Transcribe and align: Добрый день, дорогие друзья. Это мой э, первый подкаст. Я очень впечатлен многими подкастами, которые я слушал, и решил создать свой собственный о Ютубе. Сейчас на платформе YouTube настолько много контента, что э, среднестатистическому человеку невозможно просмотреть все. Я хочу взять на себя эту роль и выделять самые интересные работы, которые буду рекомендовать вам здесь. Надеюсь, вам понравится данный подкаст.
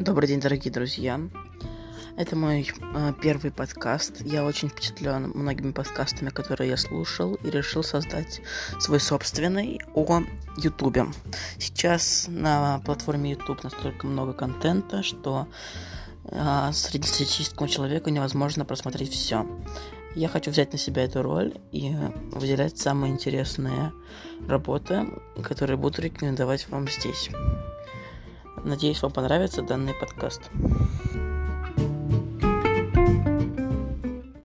Добрый 0.00 0.28
день, 0.28 0.40
дорогие 0.40 0.72
друзья. 0.72 1.20
Это 2.16 2.34
мой 2.34 2.66
э, 2.66 3.12
первый 3.20 3.50
подкаст. 3.50 4.22
Я 4.22 4.46
очень 4.46 4.70
впечатлен 4.70 5.30
многими 5.34 5.72
подкастами, 5.72 6.30
которые 6.30 6.70
я 6.70 6.78
слушал, 6.78 7.34
и 7.34 7.50
решил 7.50 7.82
создать 7.82 8.40
свой 8.78 8.98
собственный 8.98 9.78
о 9.94 10.22
Ютубе. 10.56 11.04
Сейчас 11.58 12.28
на 12.28 12.78
платформе 12.78 13.32
YouTube 13.32 13.62
настолько 13.62 14.06
много 14.06 14.32
контента, 14.32 15.02
что 15.02 15.46
э, 16.24 16.70
среднестатистическому 16.72 17.68
человеку 17.68 18.08
невозможно 18.08 18.64
просмотреть 18.64 19.12
все. 19.12 19.46
Я 20.14 20.28
хочу 20.28 20.50
взять 20.50 20.72
на 20.72 20.78
себя 20.78 21.04
эту 21.04 21.20
роль 21.20 21.52
и 21.72 21.94
выделять 22.32 22.78
самые 22.78 23.12
интересные 23.12 23.92
работы, 24.48 25.06
которые 25.42 25.76
буду 25.76 26.00
рекомендовать 26.00 26.66
вам 26.70 26.88
здесь. 26.88 27.28
Надеюсь, 28.64 29.02
вам 29.02 29.12
понравится 29.12 29.62
данный 29.62 29.94
подкаст. 29.94 30.50